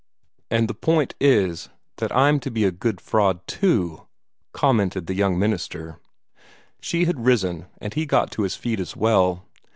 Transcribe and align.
"And 0.49 0.67
the 0.67 0.73
point 0.73 1.13
is 1.19 1.69
that 1.97 2.11
I'm 2.11 2.39
to 2.39 2.49
be 2.49 2.63
a 2.63 2.71
good 2.71 2.99
fraud, 2.99 3.45
too," 3.45 4.07
commented 4.51 5.05
the 5.05 5.13
young 5.13 5.37
minister. 5.37 5.99
She 6.79 7.05
had 7.05 7.23
risen, 7.23 7.67
and 7.79 7.93
he 7.93 8.07
got 8.07 8.31
to 8.31 8.41
his 8.41 8.55
feet 8.55 8.79
as 8.79 8.95
well. 8.95 9.45